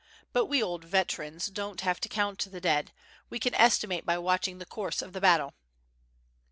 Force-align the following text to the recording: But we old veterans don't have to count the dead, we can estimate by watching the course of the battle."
But 0.33 0.47
we 0.47 0.63
old 0.63 0.83
veterans 0.83 1.45
don't 1.45 1.81
have 1.81 1.99
to 2.01 2.09
count 2.09 2.43
the 2.51 2.59
dead, 2.59 2.91
we 3.29 3.37
can 3.39 3.53
estimate 3.53 4.03
by 4.03 4.17
watching 4.17 4.57
the 4.57 4.65
course 4.65 5.03
of 5.03 5.13
the 5.13 5.21
battle." 5.21 5.53